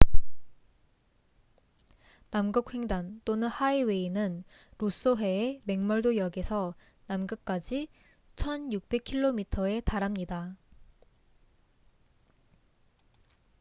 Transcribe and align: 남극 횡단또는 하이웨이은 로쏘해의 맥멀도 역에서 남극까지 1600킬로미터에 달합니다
남극 2.31 2.73
횡단또는 2.73 3.47
하이웨이은 3.47 4.43
로쏘해의 4.79 5.61
맥멀도 5.65 6.17
역에서 6.17 6.73
남극까지 7.05 7.87
1600킬로미터에 8.35 9.85
달합니다 9.85 10.55